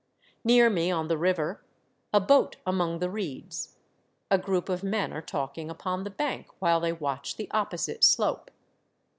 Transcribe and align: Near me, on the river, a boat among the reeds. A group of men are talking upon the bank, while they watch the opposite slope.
Near 0.43 0.67
me, 0.67 0.89
on 0.89 1.09
the 1.09 1.17
river, 1.19 1.63
a 2.11 2.19
boat 2.19 2.55
among 2.65 2.97
the 2.97 3.09
reeds. 3.11 3.77
A 4.31 4.39
group 4.39 4.67
of 4.67 4.81
men 4.81 5.13
are 5.13 5.21
talking 5.21 5.69
upon 5.69 6.05
the 6.05 6.09
bank, 6.09 6.47
while 6.57 6.79
they 6.79 6.91
watch 6.91 7.35
the 7.35 7.47
opposite 7.51 8.03
slope. 8.03 8.49